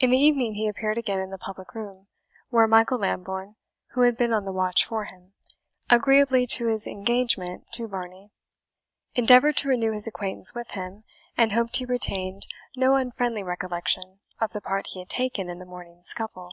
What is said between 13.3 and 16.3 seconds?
recollection of the part he had taken in the morning's